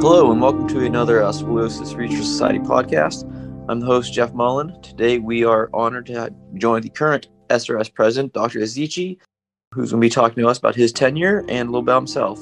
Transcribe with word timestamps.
Hello, 0.00 0.32
and 0.32 0.40
welcome 0.42 0.66
to 0.66 0.84
another 0.84 1.22
uh, 1.22 1.32
Research 1.44 2.10
Society 2.10 2.58
podcast. 2.58 3.22
I'm 3.68 3.78
the 3.78 3.86
host, 3.86 4.12
Jeff 4.12 4.34
Mullin. 4.34 4.82
Today, 4.82 5.20
we 5.20 5.44
are 5.44 5.70
honored 5.72 6.06
to 6.06 6.34
join 6.54 6.82
the 6.82 6.88
current 6.88 7.28
SRS 7.48 7.94
president, 7.94 8.32
Dr. 8.32 8.58
Yazici, 8.58 9.18
who's 9.72 9.92
going 9.92 10.00
to 10.00 10.04
be 10.04 10.10
talking 10.10 10.42
to 10.42 10.48
us 10.48 10.58
about 10.58 10.74
his 10.74 10.92
tenure 10.92 11.44
and 11.48 11.68
a 11.68 11.70
little 11.70 11.78
about 11.78 11.98
himself. 11.98 12.40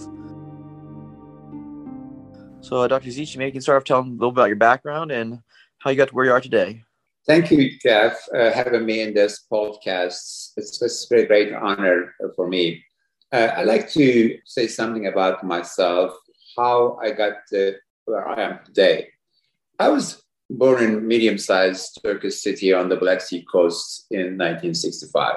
So, 2.63 2.81
uh, 2.81 2.89
Dr. 2.89 3.11
Yazici, 3.11 3.37
maybe 3.37 3.49
you 3.49 3.53
can 3.53 3.61
start 3.61 3.77
off 3.77 3.85
telling 3.85 4.09
a 4.09 4.13
little 4.13 4.31
about 4.31 4.47
your 4.47 4.57
background 4.57 5.11
and 5.11 5.41
how 5.81 5.91
you 5.91 5.97
got 5.97 6.09
to 6.09 6.15
where 6.15 6.25
you 6.25 6.33
are 6.33 6.41
today. 6.41 6.83
Thank 7.27 7.51
you, 7.51 7.79
Jeff, 7.83 8.27
uh, 8.35 8.51
having 8.51 8.87
me 8.87 9.03
in 9.03 9.13
this 9.13 9.45
podcast. 9.53 10.53
It's, 10.57 10.81
it's 10.81 11.11
a 11.11 11.27
great 11.27 11.53
honor 11.53 12.15
for 12.35 12.49
me. 12.49 12.83
Uh, 13.33 13.51
I'd 13.57 13.67
like 13.67 13.91
to 13.93 14.39
say 14.45 14.67
something 14.69 15.07
about 15.07 15.43
myself, 15.43 16.17
how 16.57 16.99
I 17.03 17.11
got 17.11 17.35
to 17.51 17.75
where 18.05 18.27
I 18.27 18.41
am 18.41 18.61
today. 18.65 19.09
I 19.79 19.89
was 19.89 20.23
born 20.49 20.83
in 20.83 21.07
medium-sized 21.07 22.01
Turkish 22.03 22.41
city 22.41 22.73
on 22.73 22.89
the 22.89 22.97
Black 22.97 23.21
Sea 23.21 23.45
coast 23.51 24.07
in 24.11 24.39
1965. 24.39 25.37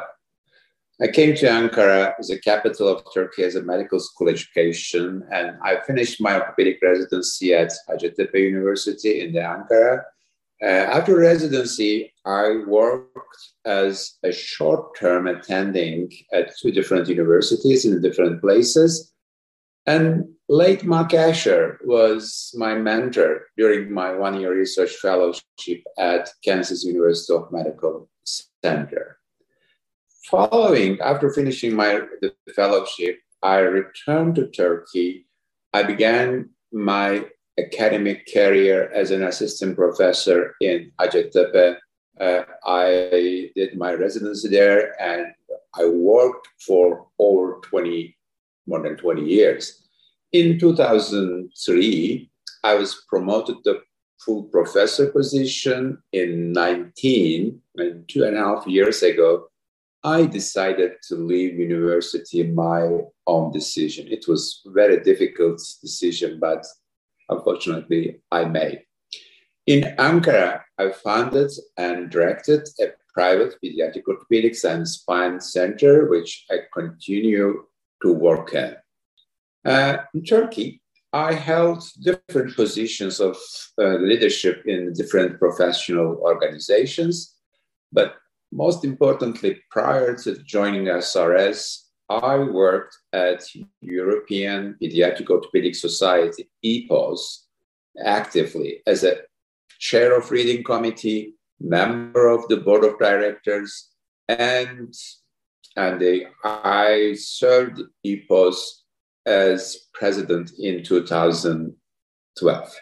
I 1.02 1.08
came 1.08 1.34
to 1.36 1.46
Ankara 1.46 2.14
the 2.20 2.40
capital 2.40 2.90
of 2.90 3.04
Turkey 3.14 3.44
as 3.44 3.56
a 3.56 3.64
medical 3.64 4.00
school 4.00 4.30
education, 4.30 5.26
and 5.32 5.58
I 5.64 5.80
finished 5.88 6.22
my 6.22 6.40
orthopedic 6.40 6.80
residency 6.84 7.54
at 7.54 7.72
Hacettepe 7.90 8.34
University 8.36 9.22
in 9.22 9.34
the 9.34 9.40
Ankara. 9.40 10.04
Uh, 10.62 10.68
after 10.68 11.18
residency, 11.18 12.14
I 12.26 12.64
worked 12.68 13.42
as 13.66 14.18
a 14.24 14.32
short-term 14.32 15.28
attending 15.28 16.12
at 16.34 16.58
two 16.58 16.72
different 16.72 17.08
universities 17.08 17.86
in 17.86 18.02
different 18.02 18.42
places. 18.42 19.14
And 19.86 20.26
late 20.50 20.84
Mark 20.84 21.14
Asher 21.14 21.80
was 21.86 22.54
my 22.58 22.76
mentor 22.76 23.48
during 23.58 23.92
my 23.92 24.14
one-year 24.14 24.54
research 24.54 24.96
fellowship 24.98 25.82
at 25.98 26.30
Kansas 26.44 26.84
University 26.84 27.34
of 27.34 27.52
Medical 27.52 28.10
Center. 28.62 29.18
Following, 30.26 31.00
after 31.00 31.32
finishing 31.32 31.74
my 31.74 32.02
fellowship, 32.54 33.18
I 33.42 33.60
returned 33.60 34.36
to 34.36 34.50
Turkey. 34.50 35.26
I 35.74 35.84
began 35.84 36.50
my 36.74 37.26
academic 37.66 38.28
career 38.34 38.92
as 38.94 39.12
an 39.12 39.24
assistant 39.24 39.76
professor 39.76 40.56
in 40.62 40.92
Hacettepe. 41.00 41.78
Uh, 42.20 42.42
I 42.66 43.52
did 43.56 43.78
my 43.78 43.94
residency 43.94 44.50
there 44.50 45.00
and 45.02 45.28
I 45.76 45.86
worked 45.86 46.48
for 46.66 47.08
over 47.20 47.60
20, 47.64 48.16
more 48.68 48.82
than 48.82 48.98
20 48.98 49.24
years. 49.24 49.88
In 50.32 50.60
2003, 50.60 52.30
I 52.64 52.76
was 52.76 53.06
promoted 53.10 53.64
to 53.64 53.82
full 54.20 54.44
professor 54.44 55.08
position 55.12 55.98
in 56.12 56.52
19, 56.52 57.62
and 57.78 58.08
two 58.10 58.24
and 58.26 58.38
a 58.38 58.40
half 58.40 58.68
years 58.68 59.02
ago, 59.02 59.48
I 60.04 60.26
decided 60.26 60.94
to 61.08 61.16
leave 61.16 61.60
university 61.60 62.44
my 62.44 62.88
own 63.28 63.52
decision. 63.52 64.08
It 64.10 64.28
was 64.28 64.62
very 64.68 65.02
difficult 65.02 65.62
decision, 65.82 66.40
but 66.40 66.66
unfortunately 67.30 68.22
I 68.32 68.46
made. 68.46 68.84
In 69.68 69.96
Ankara, 69.98 70.62
I 70.78 70.92
founded 70.92 71.52
and 71.78 72.10
directed 72.10 72.68
a 72.82 72.88
private 73.14 73.56
pediatric 73.64 74.04
orthopedics 74.08 74.64
and 74.64 74.88
spine 74.88 75.40
center, 75.40 76.10
which 76.10 76.46
I 76.50 76.60
continue 76.74 77.66
to 78.02 78.14
work 78.14 78.54
in. 78.54 78.76
Uh, 79.66 79.98
in 80.14 80.24
Turkey, 80.24 80.82
I 81.12 81.34
held 81.34 81.84
different 82.02 82.56
positions 82.56 83.20
of 83.20 83.36
uh, 83.78 83.98
leadership 83.98 84.64
in 84.66 84.94
different 84.94 85.40
professional 85.40 86.18
organizations, 86.22 87.36
but 87.92 88.16
most 88.52 88.86
importantly, 88.86 89.62
prior 89.70 90.16
to 90.24 90.42
joining 90.44 90.86
SRS, 90.86 91.89
I 92.10 92.38
worked 92.40 92.98
at 93.14 93.44
European 93.82 94.76
Pediatric 94.82 95.30
Orthopedic 95.30 95.76
Society, 95.76 96.50
EPOS, 96.66 97.46
actively 98.04 98.82
as 98.88 99.04
a 99.04 99.18
chair 99.80 100.18
of 100.18 100.32
reading 100.32 100.64
committee, 100.64 101.36
member 101.60 102.28
of 102.28 102.48
the 102.48 102.58
board 102.58 102.84
of 102.84 102.98
directors, 102.98 103.90
and, 104.28 104.94
and 105.76 106.04
I 106.44 107.16
served 107.18 107.82
EPOS 108.06 108.84
as 109.26 109.78
president 109.94 110.52
in 110.58 110.84
2012. 110.84 112.76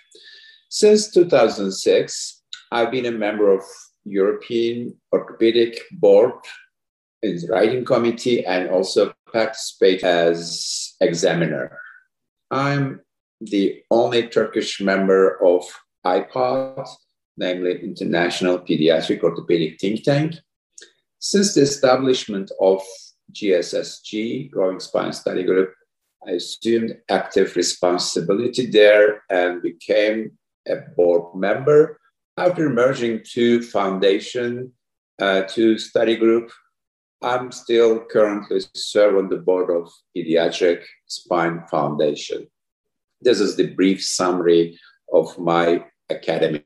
Since 0.69 1.11
2006, 1.11 2.43
I've 2.71 2.91
been 2.91 3.07
a 3.07 3.11
member 3.11 3.51
of 3.51 3.63
European 4.05 4.95
Orthopedic 5.13 5.81
Board 5.91 6.33
in 7.23 7.37
the 7.37 7.47
writing 7.47 7.83
committee 7.83 8.45
and 8.45 8.69
also 8.69 9.13
participate 9.31 10.03
as 10.03 10.95
examiner. 11.01 11.77
I'm 12.51 13.01
the 13.41 13.81
only 13.91 14.27
Turkish 14.27 14.81
member 14.81 15.43
of 15.43 15.63
IPOTT, 16.05 16.87
namely 17.37 17.83
International 17.83 18.59
Pediatric 18.59 19.21
Orthopedic 19.21 19.79
Think 19.79 20.03
Tank. 20.03 20.35
Since 21.19 21.53
the 21.53 21.61
establishment 21.61 22.51
of 22.61 22.81
GSSG, 23.33 24.51
Growing 24.51 24.79
Spine 24.79 25.13
Study 25.13 25.43
Group, 25.43 25.73
I 26.27 26.31
assumed 26.31 26.97
active 27.09 27.55
responsibility 27.55 28.65
there 28.65 29.23
and 29.29 29.61
became 29.61 30.37
a 30.67 30.77
board 30.95 31.35
member 31.35 31.99
after 32.37 32.69
merging 32.69 33.21
two 33.23 33.61
foundation, 33.63 34.71
uh, 35.19 35.41
two 35.43 35.77
study 35.77 36.15
group, 36.15 36.51
I'm 37.21 37.51
still 37.51 38.05
currently 38.05 38.61
serve 38.75 39.17
on 39.17 39.29
the 39.29 39.37
board 39.37 39.71
of 39.71 39.91
Pediatric 40.15 40.83
Spine 41.07 41.63
Foundation. 41.69 42.47
This 43.21 43.39
is 43.39 43.55
the 43.55 43.73
brief 43.73 44.03
summary 44.03 44.79
of 45.11 45.37
my 45.39 45.83
academic 46.11 46.65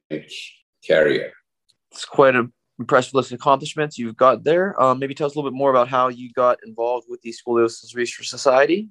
career. 0.86 1.32
It's 1.92 2.04
quite 2.06 2.36
an 2.36 2.52
impressive 2.80 3.14
list 3.14 3.32
of 3.32 3.38
accomplishments 3.38 3.98
you've 3.98 4.18
got 4.18 4.44
there. 4.44 4.80
Um, 4.82 5.00
maybe 5.00 5.14
tell 5.14 5.28
us 5.28 5.36
a 5.36 5.40
little 5.40 5.50
bit 5.50 5.58
more 5.58 5.70
about 5.70 5.88
how 5.88 6.10
you 6.10 6.32
got 6.34 6.58
involved 6.66 7.08
with 7.10 7.22
the 7.22 7.34
Scoliosis 7.34 7.96
Research 7.96 8.28
Society. 8.28 8.90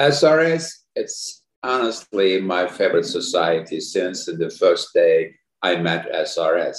SRS, 0.00 0.72
it's 0.96 1.42
honestly 1.62 2.40
my 2.40 2.66
favorite 2.66 3.06
society 3.06 3.80
since 3.80 4.26
the 4.26 4.50
first 4.58 4.92
day 4.94 5.34
I 5.62 5.76
met 5.76 6.12
SRS. 6.12 6.76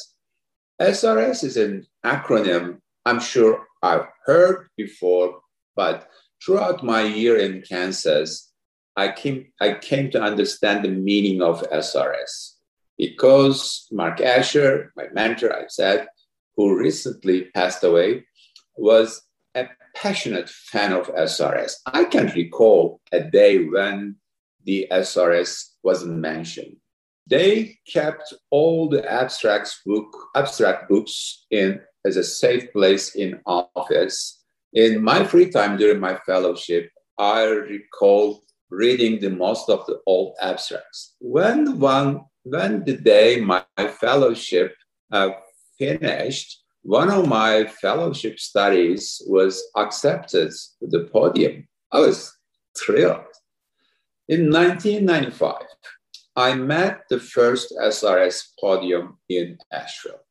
SRS 0.81 1.43
is 1.43 1.57
an 1.57 1.85
acronym 2.05 2.79
I'm 3.05 3.19
sure 3.19 3.65
I've 3.81 4.07
heard 4.25 4.67
before, 4.77 5.41
but 5.75 6.07
throughout 6.43 6.83
my 6.83 7.03
year 7.03 7.37
in 7.37 7.61
Kansas, 7.61 8.51
I 8.95 9.11
came, 9.11 9.51
I 9.61 9.75
came 9.75 10.11
to 10.11 10.21
understand 10.21 10.83
the 10.83 10.89
meaning 10.89 11.41
of 11.41 11.63
SRS 11.71 12.55
because 12.97 13.87
Mark 13.91 14.19
Asher, 14.19 14.91
my 14.95 15.05
mentor, 15.13 15.55
I 15.55 15.67
said, 15.67 16.07
who 16.57 16.77
recently 16.77 17.45
passed 17.55 17.83
away, 17.83 18.25
was 18.75 19.21
a 19.55 19.67
passionate 19.95 20.49
fan 20.49 20.91
of 20.91 21.07
SRS. 21.07 21.75
I 21.85 22.03
can't 22.03 22.35
recall 22.35 22.99
a 23.13 23.21
day 23.21 23.65
when 23.65 24.17
the 24.65 24.87
SRS 24.91 25.69
wasn't 25.83 26.17
mentioned 26.17 26.75
they 27.29 27.77
kept 27.87 28.33
all 28.49 28.89
the 28.89 29.09
abstracts 29.09 29.81
book 29.85 30.11
abstract 30.35 30.89
books 30.89 31.45
in 31.51 31.79
as 32.05 32.17
a 32.17 32.23
safe 32.23 32.71
place 32.71 33.15
in 33.15 33.39
office. 33.45 34.43
In 34.73 35.03
my 35.03 35.23
free 35.23 35.49
time 35.49 35.77
during 35.77 35.99
my 35.99 36.15
fellowship 36.25 36.89
i 37.19 37.43
recall 37.43 38.41
reading 38.69 39.19
the 39.19 39.29
most 39.29 39.69
of 39.69 39.85
the 39.87 39.99
old 40.05 40.35
abstracts. 40.41 41.15
When 41.19 41.79
one 41.79 42.21
when 42.43 42.85
the 42.85 42.95
day 42.95 43.41
my 43.41 43.63
fellowship 43.99 44.73
uh, 45.11 45.31
finished 45.77 46.63
one 46.83 47.09
of 47.09 47.27
my 47.27 47.65
fellowship 47.65 48.39
studies 48.39 49.21
was 49.27 49.61
accepted 49.75 50.51
to 50.51 50.87
the 50.87 51.09
podium. 51.11 51.67
I 51.91 51.99
was 51.99 52.33
thrilled. 52.77 53.33
In 54.29 54.49
1995 54.49 55.55
I 56.37 56.53
met 56.53 57.01
the 57.09 57.19
first 57.19 57.73
SRS 57.81 58.53
podium 58.61 59.17
in 59.27 59.57
Asheville. 59.73 60.23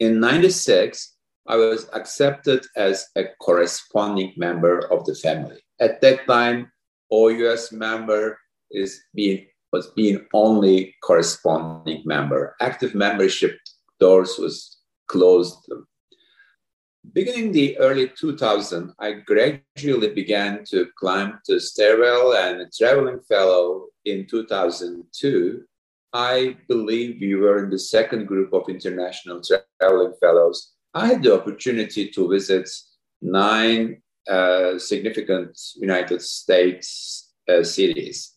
In 0.00 0.18
96, 0.18 1.14
I 1.46 1.56
was 1.56 1.86
accepted 1.92 2.64
as 2.74 3.06
a 3.16 3.24
corresponding 3.38 4.32
member 4.34 4.78
of 4.90 5.04
the 5.04 5.14
family. 5.14 5.60
At 5.78 6.00
that 6.00 6.26
time, 6.26 6.72
OUS 7.12 7.70
member 7.70 8.38
is 8.70 9.02
being 9.14 9.46
was 9.72 9.88
being 9.88 10.26
only 10.32 10.96
corresponding 11.04 12.02
member. 12.04 12.56
Active 12.60 12.94
membership 12.94 13.58
doors 14.00 14.36
was 14.38 14.78
closed. 15.06 15.70
Beginning 17.12 17.52
the 17.52 17.78
early 17.78 18.08
2000s, 18.08 18.92
I 18.98 19.12
gradually 19.12 20.12
began 20.12 20.64
to 20.70 20.88
climb 20.98 21.38
the 21.46 21.60
stairwell 21.60 22.34
and 22.34 22.62
a 22.62 22.70
traveling 22.70 23.20
fellow 23.28 23.86
in 24.04 24.26
2002. 24.26 25.64
I 26.12 26.56
believe 26.68 27.20
we 27.20 27.36
were 27.36 27.64
in 27.64 27.70
the 27.70 27.78
second 27.78 28.26
group 28.26 28.52
of 28.52 28.68
international 28.68 29.40
traveling 29.80 30.14
fellows. 30.20 30.72
I 30.92 31.06
had 31.06 31.22
the 31.22 31.34
opportunity 31.34 32.10
to 32.10 32.28
visit 32.28 32.68
nine 33.22 34.02
uh, 34.28 34.78
significant 34.78 35.58
United 35.76 36.20
States 36.22 37.32
uh, 37.48 37.62
cities. 37.62 38.34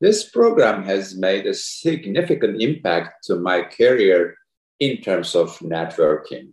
This 0.00 0.28
program 0.28 0.82
has 0.82 1.16
made 1.16 1.46
a 1.46 1.54
significant 1.54 2.60
impact 2.60 3.24
to 3.26 3.36
my 3.36 3.62
career 3.62 4.34
in 4.80 5.00
terms 5.00 5.36
of 5.36 5.56
networking. 5.60 6.52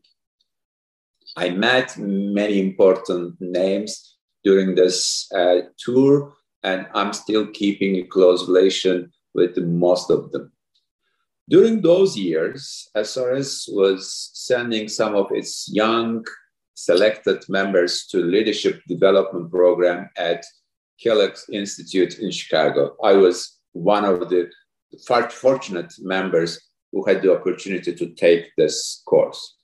I 1.36 1.50
met 1.50 1.98
many 1.98 2.60
important 2.60 3.36
names 3.40 4.18
during 4.44 4.76
this 4.76 5.28
uh, 5.34 5.62
tour, 5.80 6.34
and 6.64 6.86
I'm 6.94 7.12
still 7.14 7.48
keeping 7.48 7.96
a 7.96 8.04
close 8.04 8.48
relation 8.48 9.12
with 9.34 9.58
most 9.58 10.12
of 10.12 10.32
them. 10.32 10.52
During 11.50 11.82
those 11.82 12.16
years, 12.16 12.88
SRS 12.96 13.74
was 13.74 14.30
sending 14.34 14.88
some 14.88 15.16
of 15.16 15.32
its 15.32 15.68
young 15.68 16.24
selected 16.76 17.44
members 17.50 18.06
to 18.12 18.20
leadership 18.20 18.82
development 18.88 19.50
program 19.50 20.10
at 20.16 20.46
Kellogg 21.02 21.36
Institute 21.52 22.20
in 22.20 22.30
Chicago. 22.30 22.96
I 23.04 23.14
was 23.14 23.58
one 23.72 24.06
of 24.06 24.30
the 24.30 24.52
fortunate 25.32 25.92
members 26.00 26.60
who 26.92 27.04
had 27.06 27.24
the 27.24 27.34
opportunity 27.36 27.96
to 27.96 28.14
take 28.14 28.52
this 28.56 29.02
course. 29.08 29.58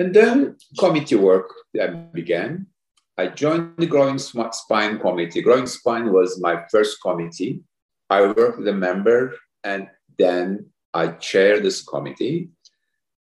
And 0.00 0.12
then 0.12 0.56
committee 0.76 1.16
work 1.16 1.52
began. 2.12 2.66
I 3.16 3.28
joined 3.28 3.74
the 3.78 3.86
Growing 3.86 4.18
Spine 4.18 4.98
Committee. 4.98 5.42
Growing 5.42 5.66
Spine 5.66 6.12
was 6.12 6.40
my 6.40 6.64
first 6.70 7.00
committee. 7.00 7.62
I 8.08 8.22
worked 8.22 8.58
with 8.58 8.66
a 8.66 8.72
member 8.72 9.36
and 9.62 9.88
then 10.18 10.66
I 10.94 11.08
chaired 11.08 11.62
this 11.62 11.82
committee. 11.82 12.50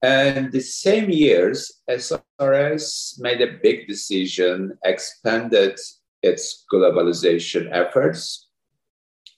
And 0.02 0.52
the 0.52 0.62
same 0.62 1.10
years, 1.10 1.82
SRS 1.90 3.20
made 3.20 3.42
a 3.42 3.58
big 3.64 3.88
decision, 3.88 4.78
expanded 4.84 5.80
its 6.22 6.66
globalization 6.72 7.70
efforts. 7.72 8.48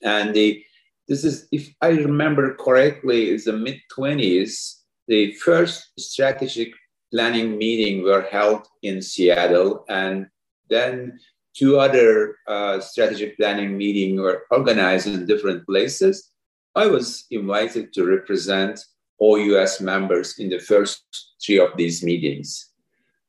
And 0.02 0.34
the, 0.34 0.62
this 1.06 1.24
is, 1.24 1.48
if 1.52 1.72
I 1.80 1.88
remember 1.88 2.54
correctly, 2.54 3.30
is 3.30 3.44
the 3.44 3.54
mid 3.54 3.80
20s, 3.96 4.80
the 5.06 5.32
first 5.34 5.90
strategic 5.98 6.72
planning 7.10 7.56
meeting 7.56 8.02
were 8.02 8.28
held 8.30 8.66
in 8.82 9.00
Seattle, 9.00 9.84
and 9.88 10.26
then 10.68 11.18
two 11.56 11.78
other 11.78 12.36
uh, 12.46 12.78
strategic 12.80 13.36
planning 13.38 13.76
meetings 13.76 14.20
were 14.20 14.44
organized 14.50 15.06
in 15.06 15.26
different 15.26 15.66
places. 15.66 16.30
I 16.74 16.86
was 16.86 17.26
invited 17.30 17.92
to 17.94 18.04
represent 18.04 18.80
all 19.18 19.38
US 19.38 19.80
members 19.80 20.38
in 20.38 20.48
the 20.48 20.60
first 20.60 21.02
three 21.44 21.58
of 21.58 21.76
these 21.76 22.02
meetings. 22.02 22.70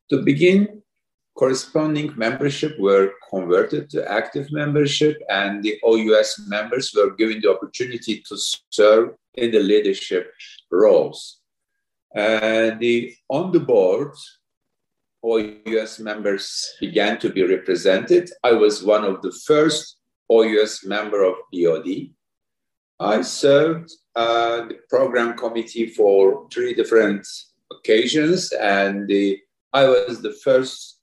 To 0.09 0.21
begin, 0.21 0.81
corresponding 1.35 2.13
membership 2.17 2.77
were 2.79 3.13
converted 3.29 3.89
to 3.89 4.11
active 4.11 4.51
membership, 4.51 5.17
and 5.29 5.63
the 5.63 5.79
OUS 5.85 6.41
members 6.47 6.91
were 6.95 7.15
given 7.15 7.39
the 7.41 7.49
opportunity 7.49 8.21
to 8.27 8.37
serve 8.71 9.11
in 9.35 9.51
the 9.51 9.59
leadership 9.59 10.33
roles. 10.71 11.39
Uh, 12.15 12.71
the, 12.79 13.13
on 13.29 13.51
the 13.51 13.59
board, 13.59 14.11
all 15.21 15.39
US 15.65 15.99
members 15.99 16.73
began 16.79 17.19
to 17.19 17.29
be 17.29 17.43
represented. 17.43 18.29
I 18.43 18.53
was 18.53 18.83
one 18.83 19.03
of 19.03 19.21
the 19.21 19.31
first 19.45 19.97
OUS 20.31 20.83
member 20.85 21.23
of 21.23 21.35
BOD. 21.53 22.09
I 22.99 23.21
served 23.21 23.91
uh, 24.15 24.67
the 24.67 24.79
program 24.89 25.37
committee 25.37 25.87
for 25.87 26.47
three 26.51 26.73
different 26.73 27.25
occasions, 27.71 28.51
and 28.51 29.07
the, 29.07 29.39
I 29.71 29.87
was 29.87 30.21
the 30.21 30.33
first 30.43 30.99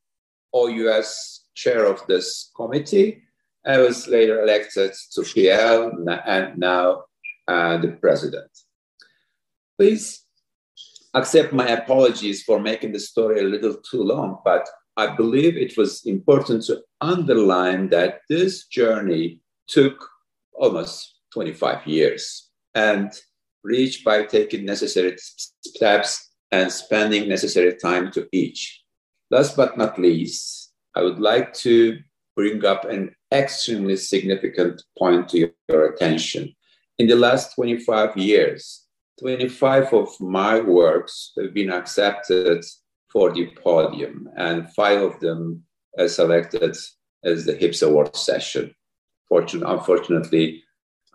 OUS 0.54 1.46
chair 1.54 1.86
of 1.86 2.06
this 2.06 2.50
committee. 2.54 3.22
I 3.64 3.78
was 3.78 4.06
later 4.06 4.42
elected 4.42 4.92
to 5.12 5.22
PL 5.22 5.92
and 6.26 6.58
now 6.58 7.04
uh, 7.48 7.78
the 7.78 7.92
president. 8.00 8.50
Please 9.78 10.24
accept 11.14 11.52
my 11.52 11.68
apologies 11.68 12.42
for 12.42 12.60
making 12.60 12.92
the 12.92 13.00
story 13.00 13.40
a 13.40 13.44
little 13.44 13.74
too 13.74 14.02
long, 14.02 14.38
but 14.44 14.68
I 14.98 15.14
believe 15.16 15.56
it 15.56 15.76
was 15.76 16.04
important 16.04 16.64
to 16.64 16.82
underline 17.00 17.88
that 17.88 18.20
this 18.28 18.66
journey 18.66 19.40
took 19.66 20.08
almost 20.52 21.15
25 21.36 21.86
years 21.86 22.48
and 22.74 23.12
reach 23.62 24.02
by 24.02 24.24
taking 24.24 24.64
necessary 24.64 25.14
steps 25.18 26.32
and 26.50 26.72
spending 26.72 27.28
necessary 27.28 27.74
time 27.76 28.10
to 28.10 28.26
each. 28.32 28.82
Last 29.30 29.54
but 29.54 29.76
not 29.76 29.98
least, 29.98 30.72
I 30.94 31.02
would 31.02 31.18
like 31.18 31.52
to 31.66 31.98
bring 32.36 32.64
up 32.64 32.86
an 32.86 33.14
extremely 33.30 33.96
significant 33.96 34.82
point 34.98 35.28
to 35.30 35.52
your 35.68 35.92
attention. 35.92 36.54
In 36.98 37.06
the 37.06 37.16
last 37.16 37.54
25 37.54 38.16
years, 38.16 38.86
25 39.20 39.92
of 39.92 40.08
my 40.20 40.60
works 40.60 41.32
have 41.38 41.52
been 41.52 41.70
accepted 41.70 42.64
for 43.12 43.30
the 43.32 43.50
podium, 43.62 44.28
and 44.38 44.72
five 44.72 45.02
of 45.02 45.20
them 45.20 45.62
are 45.98 46.08
selected 46.08 46.74
as 47.24 47.44
the 47.44 47.54
Hibbs 47.54 47.82
Award 47.82 48.16
session. 48.16 48.74
Fortunately, 49.28 49.70
unfortunately, 49.70 50.62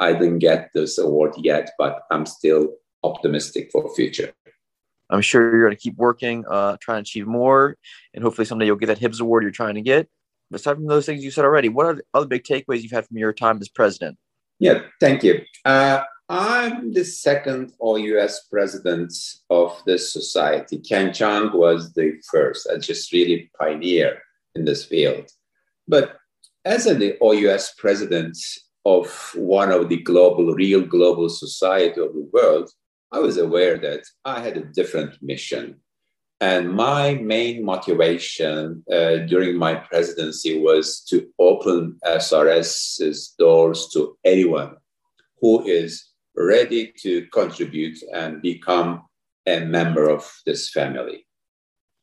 I 0.02 0.14
didn't 0.14 0.40
get 0.40 0.72
this 0.74 0.98
award 0.98 1.36
yet, 1.38 1.70
but 1.78 2.02
I'm 2.10 2.26
still 2.26 2.74
optimistic 3.04 3.70
for 3.72 3.94
future. 3.94 4.34
I'm 5.12 5.22
sure 5.22 5.44
you're 5.44 5.68
going 5.68 5.78
to 5.78 5.82
keep 5.82 5.96
working, 5.96 6.44
uh, 6.50 6.78
trying 6.82 7.04
to 7.04 7.08
achieve 7.08 7.28
more, 7.28 7.78
and 8.14 8.24
hopefully 8.24 8.46
someday 8.46 8.66
you'll 8.66 8.78
get 8.78 8.88
that 8.88 8.98
Hibbs 8.98 9.20
award 9.20 9.44
you're 9.44 9.52
trying 9.52 9.76
to 9.76 9.82
get. 9.82 10.10
Aside 10.52 10.76
from 10.76 10.88
those 10.88 11.06
things 11.06 11.24
you 11.24 11.30
said 11.32 11.46
already, 11.46 11.70
what 11.70 11.86
are 11.86 11.94
the 11.96 12.04
other 12.16 12.26
big 12.26 12.44
takeaways 12.44 12.82
you've 12.82 12.92
had 12.92 13.06
from 13.08 13.18
your 13.18 13.32
time 13.32 13.60
as 13.62 13.70
president? 13.70 14.18
Yeah, 14.60 14.82
thank 15.00 15.24
you. 15.24 15.42
Uh, 15.66 16.02
I'm 16.28 16.94
the 16.94 17.06
second 17.06 17.74
OUS 17.82 18.48
president 18.50 19.14
of 19.50 19.82
this 19.86 20.12
society. 20.12 20.80
Ken 20.80 21.14
Chang 21.14 21.52
was 21.54 21.94
the 21.94 22.14
first, 22.32 22.66
and 22.66 22.82
just 22.82 23.14
really 23.14 23.52
pioneer 23.60 24.20
in 24.56 24.66
this 24.66 24.84
field. 24.84 25.30
But 25.88 26.18
as 26.66 26.88
an 26.88 27.02
OUS 27.22 27.74
president 27.78 28.38
of 28.86 29.32
one 29.36 29.72
of 29.72 29.90
the 29.90 29.98
global, 29.98 30.54
real 30.54 30.82
global 30.82 31.30
society 31.30 32.02
of 32.02 32.14
the 32.14 32.30
world, 32.34 32.70
I 33.12 33.20
was 33.20 33.38
aware 33.38 33.78
that 33.78 34.04
I 34.26 34.40
had 34.40 34.58
a 34.58 34.66
different 34.66 35.22
mission. 35.22 35.82
And 36.40 36.74
my 36.74 37.16
main 37.16 37.64
motivation 37.64 38.84
uh, 38.92 39.18
during 39.28 39.58
my 39.58 39.76
presidency 39.76 40.60
was 40.60 41.02
to 41.10 41.28
open 41.38 42.00
SRS's 42.04 43.36
doors 43.38 43.90
to 43.94 44.18
anyone 44.26 44.78
who 45.40 45.64
is 45.66 46.12
ready 46.36 46.94
to 47.02 47.28
contribute 47.28 48.00
and 48.14 48.42
become 48.42 49.04
a 49.46 49.60
member 49.60 50.10
of 50.10 50.32
this 50.46 50.72
family. 50.72 51.28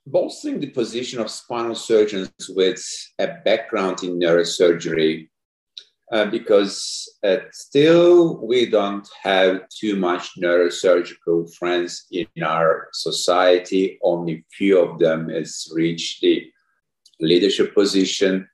Bolstering 0.07 0.61
the 0.61 0.71
position 0.71 1.21
of 1.21 1.31
spinal 1.31 1.75
surgeons 1.75 2.31
with 2.51 2.83
a 3.19 3.29
background 3.45 4.03
in 4.03 4.19
neurosurgery, 4.19 5.29
uh, 6.13 6.25
because 6.27 7.09
uh, 7.23 7.37
still 7.53 8.39
we 8.47 8.67
don't 8.67 9.09
have 9.23 9.69
too 9.69 9.97
much 9.97 10.31
neurosurgical 10.39 11.55
friends 11.55 12.07
in 12.11 12.27
our 12.43 12.89
society. 12.93 13.99
Only 14.03 14.45
few 14.51 14.79
of 14.81 14.99
them 14.99 15.29
has 15.29 15.71
reached 15.75 16.23
the 16.23 16.51
leadership 17.21 17.75
position. 17.75 18.49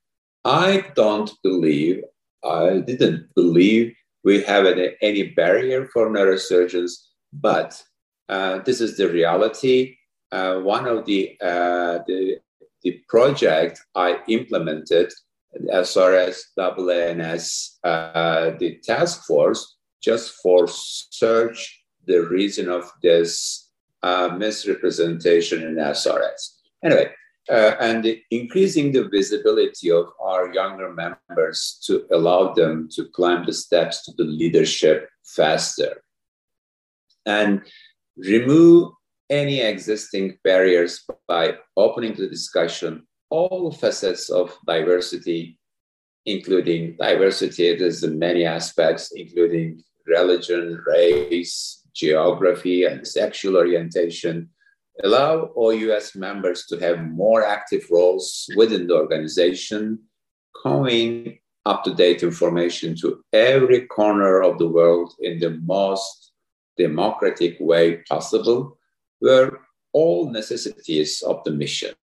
I 0.44 0.84
don't 0.94 1.30
believe, 1.42 2.02
I 2.44 2.78
didn't 2.78 3.32
believe 3.34 3.94
we 4.24 4.42
have 4.42 4.66
any, 4.66 4.90
any 5.00 5.22
barrier 5.28 5.86
for 5.92 6.10
neurosurgeons, 6.10 6.92
but 7.32 7.80
uh, 8.28 8.60
this 8.60 8.80
is 8.80 8.96
the 8.96 9.08
reality. 9.08 9.96
Uh, 10.32 10.58
one 10.60 10.86
of 10.86 11.04
the, 11.06 11.36
uh, 11.40 11.98
the, 12.06 12.38
the 12.82 13.00
project 13.08 13.80
I 13.94 14.18
implemented 14.28 15.12
AANS, 16.58 17.78
uh, 17.84 18.50
the 18.58 18.78
task 18.82 19.24
force, 19.24 19.76
just 20.02 20.34
for 20.42 20.66
search 20.68 21.84
the 22.06 22.18
reason 22.26 22.68
of 22.68 22.90
this 23.02 23.70
uh, 24.02 24.28
misrepresentation 24.36 25.62
in 25.62 25.76
SRS. 25.76 26.58
Anyway, 26.84 27.10
uh, 27.50 27.74
and 27.80 28.06
increasing 28.30 28.92
the 28.92 29.08
visibility 29.08 29.90
of 29.90 30.06
our 30.20 30.52
younger 30.52 30.92
members 30.92 31.78
to 31.86 32.04
allow 32.12 32.52
them 32.52 32.88
to 32.92 33.04
climb 33.14 33.44
the 33.44 33.52
steps 33.52 34.04
to 34.04 34.12
the 34.16 34.24
leadership 34.24 35.08
faster 35.24 36.02
and 37.26 37.62
remove 38.16 38.92
any 39.30 39.60
existing 39.60 40.38
barriers 40.44 41.04
by 41.26 41.54
opening 41.76 42.14
the 42.14 42.28
discussion 42.28 43.06
all 43.34 43.72
facets 43.72 44.30
of 44.30 44.56
diversity, 44.64 45.58
including 46.24 46.96
diversity, 47.00 47.74
there's 47.74 48.06
many 48.06 48.44
aspects, 48.44 49.10
including 49.12 49.82
religion, 50.06 50.80
race, 50.86 51.80
geography, 51.92 52.84
and 52.84 53.04
sexual 53.04 53.56
orientation, 53.56 54.48
allow 55.02 55.50
OUS 55.56 56.14
members 56.14 56.66
to 56.66 56.76
have 56.78 57.10
more 57.24 57.44
active 57.44 57.84
roles 57.90 58.46
within 58.54 58.86
the 58.86 58.94
organization, 58.94 59.98
conveying 60.62 61.38
up 61.66 61.82
to 61.82 61.92
date 61.92 62.22
information 62.22 62.94
to 62.94 63.20
every 63.32 63.80
corner 63.86 64.42
of 64.42 64.58
the 64.58 64.68
world 64.68 65.12
in 65.18 65.40
the 65.40 65.58
most 65.64 66.32
democratic 66.78 67.56
way 67.58 67.96
possible, 68.08 68.78
where 69.18 69.58
all 69.92 70.30
necessities 70.30 71.22
of 71.22 71.42
the 71.44 71.50
mission. 71.50 71.94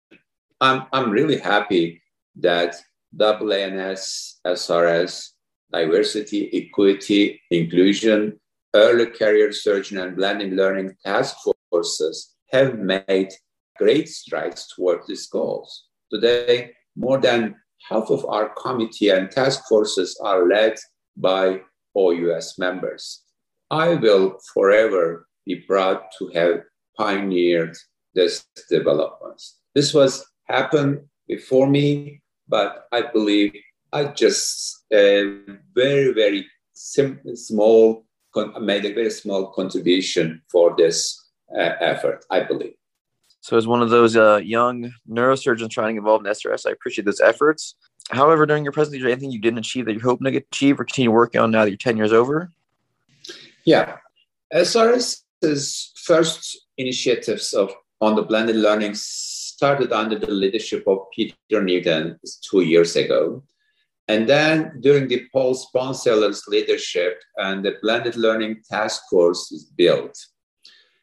I'm, 0.61 0.85
I'm 0.93 1.09
really 1.09 1.39
happy 1.39 2.03
that 2.39 2.75
AANS, 3.17 4.35
SRS, 4.45 5.29
diversity, 5.73 6.49
equity, 6.53 7.41
inclusion, 7.49 8.39
early 8.75 9.07
career 9.07 9.51
surgeon, 9.51 9.97
and 9.97 10.15
blended 10.15 10.53
learning 10.53 10.95
task 11.03 11.35
forces 11.71 12.35
have 12.51 12.77
made 12.77 13.29
great 13.77 14.07
strides 14.07 14.67
toward 14.75 14.99
these 15.07 15.27
goals. 15.27 15.85
Today, 16.13 16.73
more 16.95 17.17
than 17.17 17.55
half 17.89 18.11
of 18.11 18.23
our 18.27 18.49
committee 18.49 19.09
and 19.09 19.31
task 19.31 19.63
forces 19.67 20.15
are 20.23 20.47
led 20.47 20.75
by 21.17 21.61
OUS 21.97 22.59
members. 22.59 23.23
I 23.71 23.95
will 23.95 24.37
forever 24.53 25.27
be 25.45 25.55
proud 25.61 26.01
to 26.19 26.27
have 26.35 26.61
pioneered 26.95 27.75
this 28.13 28.45
development. 28.69 29.41
This 29.73 29.93
was 29.93 30.23
happened 30.51 31.01
before 31.27 31.67
me, 31.67 32.22
but 32.48 32.88
I 32.91 33.01
believe 33.01 33.53
I 33.93 34.05
just 34.05 34.86
a 34.91 35.22
uh, 35.22 35.53
very, 35.75 36.13
very 36.13 36.48
sim- 36.74 37.20
small, 37.36 38.05
made 38.60 38.86
a 38.86 38.93
very 38.93 39.10
small 39.10 39.51
contribution 39.51 40.41
for 40.51 40.75
this 40.77 41.29
uh, 41.58 41.74
effort, 41.79 42.25
I 42.29 42.41
believe. 42.41 42.74
So, 43.41 43.58
as 43.58 43.67
one 43.67 43.81
of 43.81 43.89
those 43.89 44.15
uh, 44.15 44.39
young 44.43 44.93
neurosurgeons 45.10 45.72
trying 45.72 45.88
to 45.88 45.93
get 45.93 46.00
involved 46.00 46.25
in 46.25 46.31
SRS, 46.31 46.67
I 46.67 46.72
appreciate 46.72 47.05
those 47.05 47.22
efforts. 47.22 47.75
However, 48.12 48.46
during 48.46 48.63
your 48.63 48.74
presentation, 48.74 49.08
anything 49.08 49.31
you 49.31 49.39
didn't 49.39 49.60
achieve 49.60 49.86
that 49.86 49.93
you're 49.93 50.01
hoping 50.01 50.31
to 50.31 50.38
achieve 50.38 50.79
or 50.79 50.86
continue 50.86 51.12
working 51.12 51.41
on 51.41 51.51
now 51.51 51.63
that 51.63 51.72
your 51.72 51.77
10 51.77 51.98
years 51.98 52.13
over? 52.13 52.51
Yeah. 53.65 53.98
SRS's 54.53 55.93
first 56.03 56.67
initiatives 56.77 57.53
of 57.53 57.74
on 58.00 58.15
the 58.15 58.24
blended 58.24 58.55
learning 58.55 58.96
started 59.61 59.91
under 59.91 60.17
the 60.17 60.31
leadership 60.31 60.83
of 60.87 61.05
Peter 61.15 61.61
Newton 61.61 62.19
two 62.49 62.61
years 62.61 62.95
ago. 62.95 63.43
And 64.07 64.27
then 64.27 64.55
during 64.81 65.07
the 65.07 65.21
Paul 65.31 65.53
Sponseller's 65.53 66.43
leadership 66.47 67.21
and 67.37 67.63
the 67.63 67.75
blended 67.83 68.15
learning 68.15 68.63
task 68.67 69.03
force 69.07 69.49
was 69.51 69.65
built. 69.65 70.17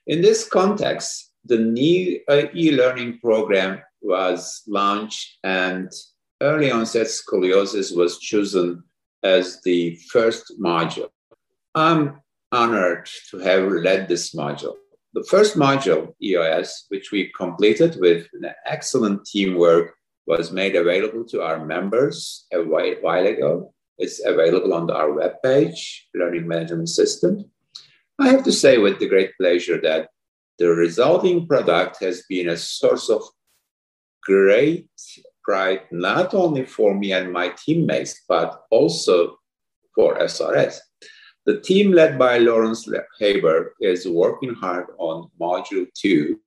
In 0.08 0.22
this 0.22 0.48
context, 0.48 1.34
the 1.44 1.58
new 1.58 2.18
uh, 2.28 2.46
e-learning 2.52 3.20
program 3.20 3.80
was 4.00 4.62
launched 4.66 5.38
and 5.44 5.88
early 6.40 6.72
onset 6.72 7.06
scoliosis 7.06 7.96
was 7.96 8.18
chosen 8.18 8.82
as 9.22 9.62
the 9.62 9.94
first 10.10 10.54
module. 10.60 11.10
I'm 11.76 12.20
honored 12.50 13.08
to 13.30 13.38
have 13.38 13.70
led 13.70 14.08
this 14.08 14.34
module. 14.34 14.74
The 15.18 15.25
first 15.25 15.56
module, 15.56 16.14
EOS, 16.22 16.84
which 16.90 17.10
we 17.10 17.32
completed 17.37 17.96
with 17.98 18.28
an 18.34 18.52
excellent 18.64 19.26
teamwork 19.26 19.96
was 20.28 20.52
made 20.52 20.76
available 20.76 21.25
to 21.25 21.42
our 21.42 21.66
members 21.66 22.46
a 22.52 22.62
while 22.62 23.26
ago. 23.26 23.75
It's 23.98 24.25
available 24.25 24.72
on 24.72 24.88
our 24.92 25.08
webpage, 25.08 26.02
Learning 26.14 26.46
Management 26.46 26.88
System. 26.88 27.50
I 28.20 28.28
have 28.28 28.44
to 28.44 28.52
say 28.52 28.78
with 28.78 29.00
the 29.00 29.08
great 29.08 29.32
pleasure 29.40 29.80
that 29.80 30.10
the 30.60 30.68
resulting 30.68 31.48
product 31.48 31.98
has 32.00 32.22
been 32.28 32.50
a 32.50 32.56
source 32.56 33.10
of 33.10 33.22
great 34.22 34.88
pride, 35.42 35.80
not 35.90 36.32
only 36.32 36.64
for 36.64 36.94
me 36.94 37.12
and 37.12 37.32
my 37.32 37.52
teammates, 37.58 38.22
but 38.28 38.66
also 38.70 39.37
for 39.96 40.16
SRS. 40.20 40.78
The 41.49 41.62
team 41.62 41.93
led 41.93 42.19
by 42.19 42.37
Lawrence 42.37 42.87
Haber 43.19 43.75
is 43.81 44.07
working 44.07 44.52
hard 44.52 44.88
on 44.99 45.31
module 45.40 45.87
two 45.95 46.38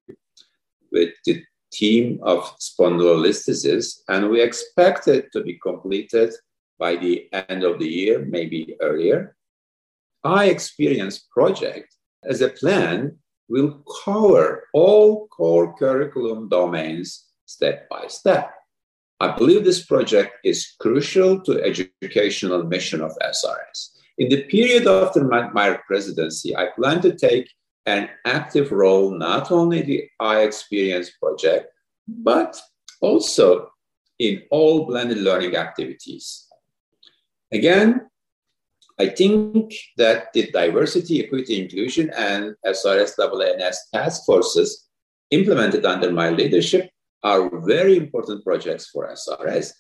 with 0.91 1.10
the 1.25 1.43
team 1.72 2.20
of 2.22 2.55
spondylolisthesis, 2.60 4.01
and 4.10 4.29
we 4.29 4.43
expect 4.43 5.08
it 5.08 5.31
to 5.31 5.41
be 5.41 5.58
completed 5.58 6.36
by 6.77 6.98
the 6.98 7.27
end 7.34 7.63
of 7.63 7.79
the 7.79 7.88
year, 7.88 8.24
maybe 8.29 8.77
earlier. 8.79 9.36
Our 10.24 10.46
experience 10.46 11.17
project 11.34 11.96
as 12.24 12.41
a 12.41 12.50
plan 12.50 13.17
will 13.50 13.84
cover 14.05 14.67
all 14.72 15.27
core 15.29 15.75
curriculum 15.79 16.48
domains 16.48 17.25
step 17.48 17.89
by 17.89 18.05
step. 18.05 18.53
I 19.20 19.36
believe 19.36 19.63
this 19.65 19.84
project 19.84 20.36
is 20.43 20.75
crucial 20.79 21.41
to 21.41 21.60
educational 21.63 22.62
mission 22.65 23.01
of 23.01 23.17
SRS. 23.24 23.90
In 24.17 24.29
the 24.29 24.43
period 24.43 24.87
after 24.87 25.23
my, 25.23 25.49
my 25.49 25.79
presidency, 25.87 26.55
I 26.55 26.67
plan 26.75 27.01
to 27.01 27.15
take 27.15 27.49
an 27.85 28.09
active 28.25 28.71
role 28.71 29.11
not 29.11 29.51
only 29.51 29.81
the 29.81 30.07
I 30.19 30.41
Experience 30.41 31.11
project, 31.21 31.67
but 32.07 32.59
also 33.01 33.71
in 34.19 34.43
all 34.51 34.85
blended 34.85 35.17
learning 35.17 35.55
activities. 35.55 36.47
Again, 37.51 38.07
I 38.99 39.09
think 39.09 39.73
that 39.97 40.31
the 40.33 40.51
diversity, 40.51 41.23
equity, 41.23 41.59
inclusion, 41.59 42.11
and 42.15 42.55
SRS 42.65 43.17
AANS 43.17 43.77
task 43.91 44.25
forces 44.25 44.87
implemented 45.31 45.85
under 45.85 46.11
my 46.11 46.29
leadership 46.29 46.91
are 47.23 47.49
very 47.65 47.97
important 47.97 48.43
projects 48.43 48.89
for 48.89 49.09
SRS. 49.11 49.71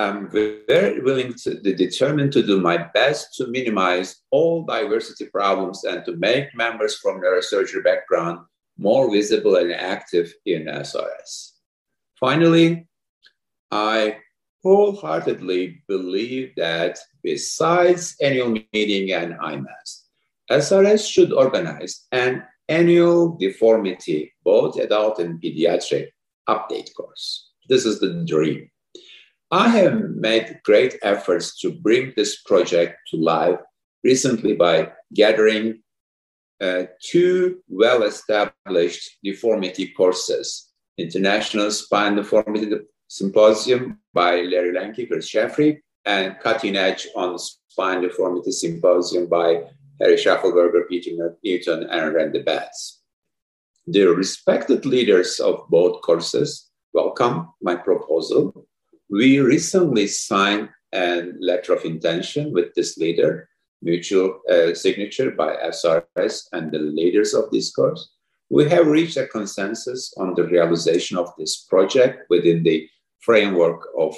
I'm 0.00 0.30
very 0.30 1.02
willing 1.02 1.34
to 1.42 1.60
determined 1.60 2.32
to 2.32 2.42
do 2.42 2.58
my 2.60 2.78
best 2.94 3.34
to 3.36 3.46
minimize 3.48 4.22
all 4.30 4.64
diversity 4.64 5.26
problems 5.26 5.84
and 5.84 6.04
to 6.06 6.16
make 6.16 6.54
members 6.54 6.96
from 6.96 7.20
neurosurgery 7.20 7.84
background 7.84 8.38
more 8.78 9.10
visible 9.12 9.56
and 9.56 9.72
active 9.72 10.32
in 10.46 10.64
SRS. 10.64 11.52
Finally, 12.18 12.88
I 13.70 14.16
wholeheartedly 14.62 15.82
believe 15.86 16.54
that 16.56 16.98
besides 17.22 18.16
annual 18.22 18.50
meeting 18.72 19.12
and 19.12 19.34
IMAST, 19.34 20.04
SRS 20.50 21.10
should 21.10 21.32
organize 21.32 22.06
an 22.12 22.42
annual 22.68 23.36
deformity, 23.36 24.32
both 24.44 24.78
adult 24.78 25.18
and 25.18 25.40
pediatric, 25.42 26.08
update 26.48 26.94
course. 26.94 27.50
This 27.68 27.84
is 27.84 28.00
the 28.00 28.24
dream. 28.26 28.70
I 29.52 29.68
have 29.68 30.10
made 30.10 30.60
great 30.64 30.96
efforts 31.02 31.58
to 31.60 31.72
bring 31.72 32.12
this 32.14 32.40
project 32.42 32.98
to 33.08 33.16
life 33.16 33.58
recently 34.04 34.54
by 34.54 34.92
gathering 35.12 35.82
uh, 36.60 36.84
two 37.02 37.60
well 37.68 38.04
established 38.04 39.18
deformity 39.24 39.88
courses 39.88 40.70
International 40.98 41.70
Spine 41.72 42.14
Deformity 42.14 42.76
Symposium 43.08 43.98
by 44.14 44.42
Larry 44.42 44.72
Lenke, 44.72 45.08
Chris 45.08 45.28
Shaffrey, 45.28 45.80
and 46.04 46.38
Cutting 46.38 46.76
Edge 46.76 47.08
on 47.16 47.36
Spine 47.36 48.02
Deformity 48.02 48.52
Symposium 48.52 49.26
by 49.26 49.64
Harry 50.00 50.16
Shufflebarger, 50.16 50.88
Peter 50.88 51.36
Newton, 51.42 51.84
and 51.90 52.14
Randy 52.14 52.42
Betz. 52.42 53.00
The 53.88 54.06
respected 54.06 54.86
leaders 54.86 55.40
of 55.40 55.66
both 55.70 56.02
courses 56.02 56.70
welcome 56.92 57.48
my 57.60 57.74
proposal 57.74 58.68
we 59.10 59.40
recently 59.40 60.06
signed 60.06 60.68
a 60.94 61.32
letter 61.40 61.72
of 61.72 61.84
intention 61.84 62.52
with 62.52 62.72
this 62.74 62.96
leader, 62.96 63.48
mutual 63.82 64.40
uh, 64.48 64.72
signature 64.74 65.32
by 65.32 65.56
SRS 65.56 66.44
and 66.52 66.70
the 66.70 66.78
leaders 66.78 67.34
of 67.34 67.50
this 67.50 67.72
course. 67.72 68.12
We 68.50 68.68
have 68.68 68.86
reached 68.86 69.16
a 69.16 69.26
consensus 69.26 70.14
on 70.16 70.34
the 70.34 70.44
realization 70.44 71.16
of 71.16 71.32
this 71.38 71.64
project 71.64 72.26
within 72.30 72.62
the 72.62 72.88
framework 73.20 73.88
of 73.98 74.14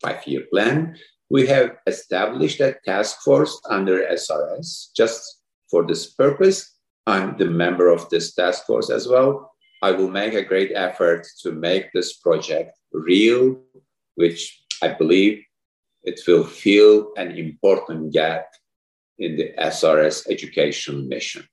five-year 0.00 0.44
plan. 0.52 0.96
We 1.30 1.46
have 1.48 1.76
established 1.86 2.60
a 2.60 2.76
task 2.84 3.20
force 3.22 3.60
under 3.68 4.06
SRS 4.12 4.92
just 4.96 5.40
for 5.70 5.86
this 5.86 6.12
purpose. 6.14 6.72
I'm 7.06 7.36
the 7.36 7.46
member 7.46 7.88
of 7.88 8.08
this 8.10 8.34
task 8.34 8.66
force 8.66 8.90
as 8.90 9.08
well. 9.08 9.52
I 9.82 9.90
will 9.90 10.10
make 10.10 10.34
a 10.34 10.44
great 10.44 10.72
effort 10.74 11.26
to 11.42 11.52
make 11.52 11.92
this 11.92 12.16
project 12.16 12.78
real 12.92 13.60
which 14.14 14.62
I 14.82 14.88
believe 14.88 15.42
it 16.02 16.20
will 16.26 16.44
fill 16.44 17.12
an 17.16 17.32
important 17.32 18.12
gap 18.12 18.46
in 19.18 19.36
the 19.36 19.52
SRS 19.58 20.30
education 20.30 21.08
mission. 21.08 21.46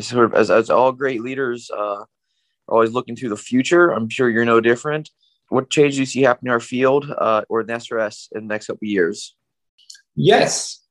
sort 0.00 0.26
of 0.26 0.34
as, 0.34 0.50
as 0.50 0.70
all 0.70 0.92
great 0.92 1.22
leaders 1.22 1.70
uh, 1.70 1.76
are 1.76 2.06
always 2.68 2.92
looking 2.92 3.16
to 3.16 3.28
the 3.28 3.36
future. 3.36 3.90
I'm 3.90 4.08
sure 4.08 4.28
you're 4.28 4.44
no 4.44 4.60
different. 4.60 5.10
What 5.48 5.70
changes 5.70 5.96
do 5.96 6.00
you 6.00 6.06
see 6.06 6.22
happening 6.22 6.50
in 6.50 6.52
our 6.54 6.60
field 6.60 7.10
uh, 7.16 7.42
or 7.48 7.60
in 7.60 7.66
SRS 7.68 8.28
in 8.32 8.46
the 8.46 8.54
next 8.54 8.66
couple 8.66 8.84
of 8.84 8.90
years? 8.90 9.36
Yes. 10.14 10.82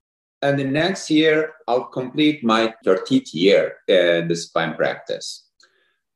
And 0.41 0.59
the 0.59 0.63
next 0.63 1.09
year, 1.09 1.53
I'll 1.67 1.85
complete 1.85 2.43
my 2.43 2.73
30th 2.85 3.33
year 3.33 3.77
in 3.87 4.27
the 4.27 4.35
spine 4.35 4.75
practice. 4.75 5.47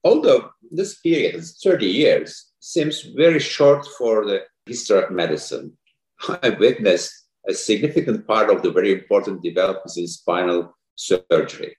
Although 0.03 0.51
this 0.71 0.99
period 0.99 1.35
is 1.35 1.59
30 1.61 1.85
years, 1.85 2.51
seems 2.59 3.01
very 3.01 3.39
short 3.39 3.85
for 3.97 4.25
the 4.25 4.43
history 4.65 5.03
of 5.03 5.11
medicine. 5.11 5.77
I 6.43 6.49
witnessed 6.49 7.13
a 7.47 7.53
significant 7.53 8.27
part 8.27 8.49
of 8.49 8.61
the 8.61 8.71
very 8.71 8.91
important 8.91 9.41
developments 9.41 9.97
in 9.97 10.07
spinal 10.07 10.75
surgery. 10.95 11.75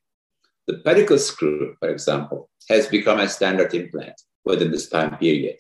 The 0.67 0.79
pedicle 0.79 1.19
screw, 1.19 1.75
for 1.79 1.89
example, 1.89 2.49
has 2.69 2.87
become 2.87 3.21
a 3.21 3.29
standard 3.29 3.75
implant 3.75 4.21
within 4.45 4.71
this 4.71 4.89
time 4.89 5.17
period. 5.19 5.59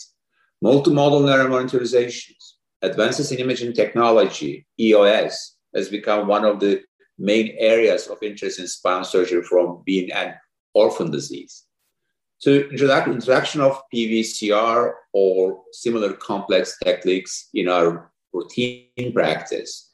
Multimodal 0.65 1.23
neuromonitorizations, 1.23 2.55
advances 2.83 3.33
in 3.33 3.39
imaging 3.39 3.73
technology, 3.73 4.67
EOS, 4.79 5.57
has 5.75 5.89
become 5.89 6.27
one 6.27 6.45
of 6.45 6.61
the 6.61 6.83
main 7.19 7.55
areas 7.59 8.07
of 8.09 8.23
interest 8.23 8.59
in 8.59 8.67
spinal 8.67 9.05
surgery 9.05 9.43
from 9.43 9.83
being 9.85 10.11
an 10.13 10.35
orphan 10.75 11.11
disease. 11.11 11.65
So 12.41 12.53
introduction 12.53 13.61
of 13.61 13.83
PVCR 13.95 14.93
or 15.13 15.63
similar 15.73 16.15
complex 16.15 16.79
techniques 16.83 17.51
in 17.53 17.69
our 17.69 18.11
routine 18.33 19.13
practice, 19.13 19.91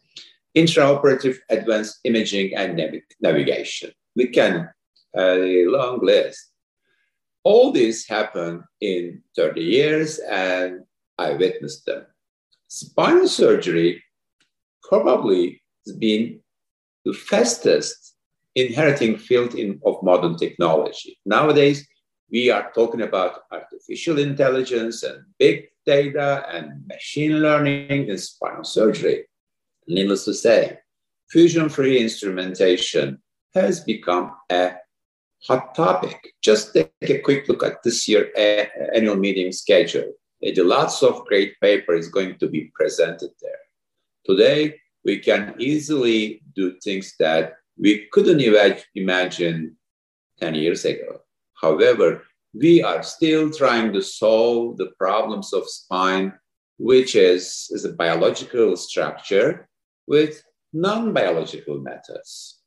intraoperative 0.57 1.39
advanced 1.51 1.99
imaging 2.05 2.55
and 2.55 2.77
nav- 2.77 3.03
navigation. 3.21 3.91
We 4.15 4.29
can 4.29 4.69
uh, 5.19 5.41
a 5.43 5.67
long 5.67 5.99
list. 6.05 6.53
All 7.43 7.73
this 7.73 8.07
happened 8.07 8.63
in 8.81 9.23
30 9.35 9.61
years, 9.63 10.21
and 10.21 10.83
I 11.19 11.33
witnessed 11.33 11.85
them. 11.87 12.07
Spinal 12.69 13.27
surgery 13.27 14.05
probably 14.85 15.61
has 15.85 15.97
been 15.97 16.39
the 17.05 17.13
fastest 17.13 18.15
inheriting 18.55 19.19
field 19.19 19.57
in, 19.57 19.81
of 19.85 20.01
modern 20.05 20.37
technology. 20.37 21.19
Nowadays, 21.27 21.85
we 22.31 22.51
are 22.51 22.73
talking 22.75 23.03
about 23.03 23.43
artificial 23.53 24.19
intelligence 24.19 25.03
and 25.03 25.25
big 25.39 25.69
data 25.85 26.45
and 26.53 26.87
machine 26.87 27.41
learning 27.41 28.09
in 28.09 28.19
spinal 28.19 28.65
surgery. 28.65 29.27
Needless 29.87 30.25
to 30.25 30.35
say, 30.35 30.79
fusion 31.31 31.69
free 31.69 32.01
instrumentation 32.01 33.23
has 33.55 33.81
become 33.81 34.35
a 34.51 34.73
hot 35.47 35.75
topic. 35.75 36.35
Just 36.43 36.75
take 36.75 36.91
a 37.03 37.19
quick 37.19 37.49
look 37.49 37.63
at 37.63 37.83
this 37.83 38.09
year 38.09 38.31
uh, 38.37 38.97
annual 38.97 39.17
meeting 39.17 39.53
schedule. 39.53 40.13
Lots 40.43 41.03
of 41.03 41.25
great 41.27 41.59
paper 41.61 41.95
is 41.95 42.09
going 42.09 42.39
to 42.39 42.49
be 42.49 42.71
presented 42.75 43.31
there. 43.41 43.65
Today, 44.25 44.79
we 45.05 45.19
can 45.21 45.55
easily 45.59 46.43
do 46.55 46.77
things 46.83 47.15
that 47.21 47.55
we 47.79 48.09
couldn't 48.13 48.41
imagine 48.95 49.77
10 50.41 50.55
years 50.55 50.85
ago. 50.85 51.21
However, 51.61 52.23
we 52.55 52.83
are 52.83 53.03
still 53.03 53.51
trying 53.51 53.93
to 53.93 54.03
solve 54.03 54.77
the 54.77 54.93
problems 54.99 55.53
of 55.53 55.69
spine, 55.69 56.33
which 56.79 57.15
is, 57.15 57.69
is 57.71 57.85
a 57.85 57.93
biological 57.93 58.77
structure 58.77 59.69
with 60.07 60.43
non-biological 60.73 61.79
methods, 61.81 62.61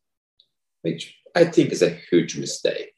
which 0.82 1.16
I 1.36 1.46
think 1.46 1.72
is 1.72 1.82
a 1.82 1.98
huge 2.10 2.38
mistake. 2.38 2.94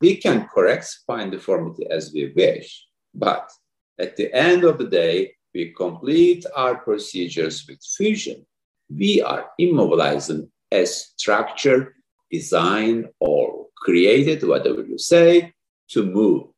We 0.00 0.16
can 0.16 0.48
correct 0.48 0.84
spine 0.84 1.30
deformity 1.30 1.86
as 1.90 2.12
we 2.12 2.32
wish, 2.34 2.86
but 3.14 3.50
at 3.98 4.16
the 4.16 4.32
end 4.32 4.64
of 4.64 4.78
the 4.78 4.86
day, 4.86 5.34
we 5.54 5.72
complete 5.72 6.44
our 6.54 6.76
procedures 6.76 7.66
with 7.68 7.82
fusion. 7.82 8.46
We 8.88 9.20
are 9.22 9.50
immobilizing 9.60 10.48
a 10.70 10.86
structure 10.86 11.94
designed 12.30 13.08
or 13.18 13.66
created, 13.80 14.42
whatever 14.46 14.82
you 14.82 14.98
say, 14.98 15.52
to 15.90 16.04
move. 16.04 16.48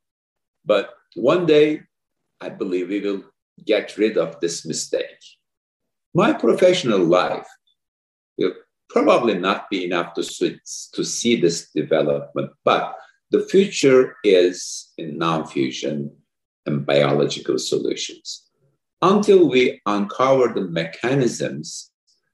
But 0.65 0.91
one 1.15 1.47
day, 1.47 1.83
I 2.41 2.49
believe 2.49 2.89
we 2.89 3.01
will 3.01 3.25
get 3.65 3.97
rid 3.97 4.17
of 4.17 4.41
this 4.41 4.67
mistake. 4.67 5.23
My 6.15 6.33
professional 6.33 7.01
life 7.05 7.47
will 8.39 8.55
probably 8.89 9.35
not 9.39 9.71
be 9.71 9.85
enough 9.85 10.15
to, 10.15 10.23
to 10.95 11.05
see 11.05 11.41
this 11.41 11.71
development, 11.71 12.51
but 12.65 12.97
the 13.31 13.47
future 13.47 14.17
is 14.25 14.93
in 14.99 15.19
non 15.19 15.47
fusion 15.47 16.11
and 16.67 16.85
biological 16.85 17.59
solutions. 17.59 18.49
Until 19.03 19.49
we 19.49 19.81
uncover 19.87 20.53
the 20.53 20.69
mechanisms 20.69 21.93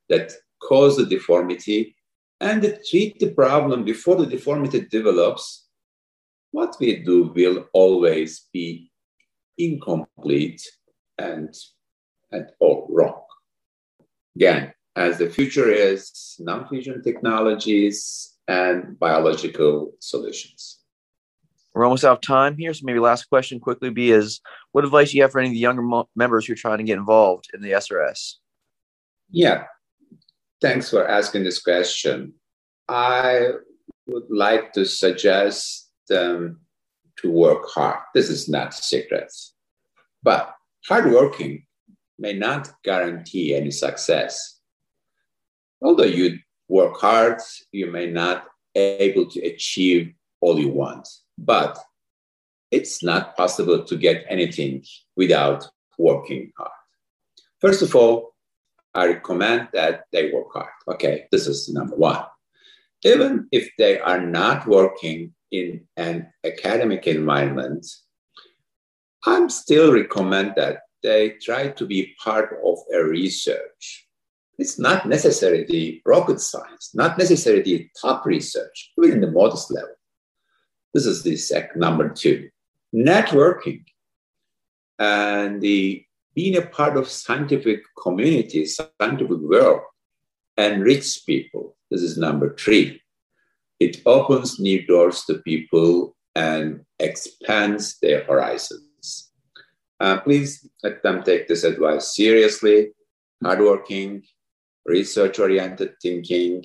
that 0.09 0.33
cause 0.63 0.97
the 0.97 1.07
deformity 1.07 1.96
and 2.41 2.79
treat 2.89 3.19
the 3.19 3.31
problem 3.31 3.85
before 3.85 4.17
the 4.17 4.27
deformity 4.27 4.87
develops, 4.91 5.67
what 6.51 6.77
we 6.81 7.03
do 7.03 7.33
will 7.35 7.67
always 7.73 8.47
be 8.53 8.91
incomplete 9.59 10.63
and, 11.19 11.55
and 12.33 12.47
all 12.61 12.87
wrong. 12.91 13.23
Again, 14.37 14.73
as 14.97 15.19
the 15.19 15.29
future 15.29 15.71
is 15.71 16.37
non-fusion 16.39 17.03
technologies 17.03 18.35
and 18.49 18.99
biological 18.99 19.93
solutions. 20.01 20.81
We're 21.75 21.85
almost 21.85 22.05
out 22.05 22.13
of 22.13 22.21
time 22.23 22.57
here, 22.57 22.73
so 22.73 22.83
maybe 22.85 22.99
last 22.99 23.25
question 23.25 23.61
quickly 23.61 23.91
be 23.91 24.11
is 24.11 24.41
what 24.73 24.85
advice 24.85 25.11
do 25.11 25.19
you 25.19 25.23
have 25.23 25.33
for 25.33 25.41
any 25.41 25.49
of 25.49 25.53
the 25.53 25.59
younger 25.59 25.83
mo- 25.83 26.09
members 26.17 26.47
who 26.47 26.55
are 26.55 26.57
trying 26.57 26.79
to 26.79 26.85
get 26.85 26.97
involved 26.97 27.51
in 27.53 27.61
the 27.61 27.73
SRS? 27.73 28.37
Yeah, 29.31 29.65
thanks 30.61 30.91
for 30.91 31.07
asking 31.07 31.45
this 31.45 31.61
question. 31.63 32.35
I 32.89 33.51
would 34.07 34.31
like 34.31 34.73
to 34.75 34.85
suggest 34.85 35.91
them 36.09 36.61
to 37.19 37.31
work 37.31 37.69
hard. 37.69 37.99
This 38.15 38.31
is 38.31 38.49
not 38.49 38.75
secret, 38.75 39.33
but 40.23 40.55
hard 40.89 41.11
working 41.13 41.65
may 42.19 42.33
not 42.33 42.71
guarantee 42.85 43.55
any 43.55 43.71
success 43.71 44.57
although 45.83 46.05
you 46.05 46.39
work 46.69 46.97
hard, 47.01 47.41
you 47.73 47.91
may 47.91 48.07
not 48.07 48.45
able 48.75 49.27
to 49.31 49.41
achieve 49.41 50.13
all 50.41 50.59
you 50.59 50.69
want. 50.69 51.09
But 51.39 51.79
it's 52.71 53.03
not 53.03 53.37
possible 53.37 53.85
to 53.85 53.97
get 53.97 54.25
anything 54.29 54.85
without 55.17 55.69
working 55.99 56.53
hard. 56.57 56.71
First 57.61 57.83
of 57.83 57.95
all, 57.95 58.35
I 58.97 59.07
recommend 59.07 59.69
that 59.73 60.05
they 60.13 60.33
work 60.33 60.49
hard. 60.53 60.71
Okay, 60.89 61.27
this 61.31 61.47
is 61.47 61.69
number 61.69 61.95
one. 61.97 62.25
Even 63.05 63.47
if 63.53 63.71
they 63.79 64.01
are 64.01 64.21
not 64.21 64.67
working 64.67 65.35
in 65.53 65.87
an 65.97 66.33
academic 66.45 67.07
environment, 67.07 67.87
I'm 69.25 69.49
still 69.51 69.93
recommend 69.93 70.55
that 70.57 70.79
they 71.03 71.37
try 71.43 71.69
to 71.69 71.87
be 71.87 72.15
part 72.25 72.59
of 72.65 72.79
a 72.93 73.05
research 73.05 74.07
it's 74.59 74.79
not 74.79 75.07
necessarily 75.07 76.01
rocket 76.07 76.41
science, 76.41 76.93
not 76.95 77.19
necessarily 77.19 77.91
top 78.01 78.25
research, 78.25 78.93
even 78.99 79.13
in 79.13 79.21
the 79.21 79.31
modest 79.31 79.71
level. 79.71 79.95
This 80.95 81.05
is 81.05 81.23
the 81.23 81.37
sec 81.37 81.77
number 81.77 82.09
two. 82.09 82.49
Networking 82.95 83.85
and 84.99 85.61
the 85.61 86.06
being 86.37 86.57
a 86.57 86.67
part 86.67 86.97
of 86.99 87.09
scientific 87.09 87.81
community, 88.01 88.67
scientific 88.67 89.39
world, 89.41 89.81
enrich 90.59 91.23
people. 91.27 91.77
This 91.91 92.03
is 92.03 92.19
number 92.19 92.55
three. 92.55 93.01
It 93.81 94.03
opens 94.07 94.61
new 94.61 94.87
doors 94.87 95.25
to 95.25 95.39
people 95.39 96.15
and 96.35 96.85
expands 96.99 97.99
their 98.01 98.25
horizons. 98.25 99.33
Uh, 99.99 100.21
please 100.21 100.69
let 100.83 101.03
them 101.03 101.23
take 101.23 101.49
this 101.49 101.65
advice 101.65 102.15
seriously. 102.15 102.91
Hardworking, 103.43 104.23
research 104.85 105.39
oriented 105.39 105.95
thinking, 106.03 106.65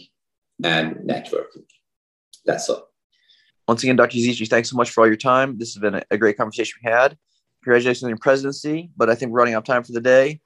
and 0.63 0.95
networking. 0.97 1.65
That's 2.45 2.69
all. 2.69 2.89
Once 3.67 3.83
again, 3.83 3.95
Dr. 3.95 4.17
Yazici, 4.17 4.49
thanks 4.49 4.69
so 4.69 4.75
much 4.75 4.89
for 4.89 5.01
all 5.01 5.07
your 5.07 5.15
time. 5.15 5.57
This 5.57 5.73
has 5.73 5.81
been 5.81 6.03
a, 6.11 6.17
great 6.17 6.37
conversation 6.37 6.79
we 6.83 6.91
had. 6.91 7.17
Congratulations 7.63 8.03
on 8.03 8.09
your 8.09 8.17
presidency, 8.17 8.89
but 8.97 9.09
I 9.09 9.15
think 9.15 9.31
we're 9.31 9.39
running 9.39 9.53
out 9.53 9.59
of 9.59 9.63
time 9.65 9.83
for 9.83 9.91
the 9.91 10.01
day. 10.01 10.41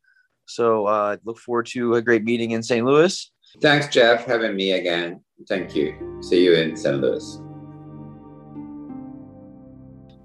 So 0.45 0.85
I 0.85 1.13
uh, 1.13 1.17
look 1.23 1.39
forward 1.39 1.65
to 1.67 1.95
a 1.95 2.01
great 2.01 2.23
meeting 2.23 2.51
in 2.51 2.61
St. 2.61 2.85
Louis. 2.85 3.31
Thanks, 3.61 3.87
Jeff, 3.87 4.25
having 4.25 4.55
me 4.55 4.73
again. 4.73 5.21
Thank 5.47 5.75
you. 5.75 6.19
See 6.21 6.43
you 6.43 6.53
in 6.53 6.75
St. 6.75 6.97
Louis. 6.97 7.39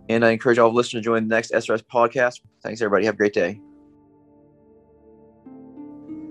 And 0.08 0.24
I 0.24 0.30
encourage 0.30 0.58
all 0.58 0.68
of 0.68 0.74
listeners 0.74 1.02
to 1.02 1.04
join 1.04 1.28
the 1.28 1.34
next 1.34 1.52
SRS 1.52 1.84
podcast. 1.84 2.40
Thanks, 2.62 2.80
everybody. 2.80 3.04
Have 3.06 3.14
a 3.14 3.18
great 3.18 3.32
day. 3.32 3.60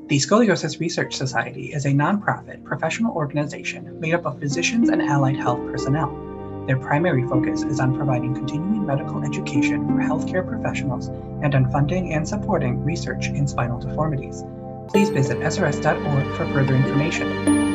The 0.07 0.17
Scoliosis 0.17 0.79
Research 0.79 1.15
Society 1.15 1.71
is 1.71 1.85
a 1.85 1.89
nonprofit 1.89 2.63
professional 2.65 3.15
organization 3.15 3.99
made 3.99 4.15
up 4.15 4.25
of 4.25 4.39
physicians 4.39 4.89
and 4.89 5.01
allied 5.01 5.37
health 5.37 5.59
personnel. 5.67 6.28
Their 6.69 6.77
primary 6.77 7.27
focus 7.27 7.63
is 7.63 7.79
on 7.79 7.95
providing 7.95 8.35
continuing 8.35 8.85
medical 8.85 9.25
education 9.25 9.87
for 9.87 9.93
healthcare 9.93 10.47
professionals 10.47 11.07
and 11.41 11.55
on 11.55 11.71
funding 11.71 12.13
and 12.13 12.29
supporting 12.29 12.83
research 12.83 13.29
in 13.29 13.47
spinal 13.47 13.79
deformities. 13.79 14.43
Please 14.87 15.09
visit 15.09 15.39
srs.org 15.39 16.37
for 16.37 16.45
further 16.53 16.75
information. 16.75 17.68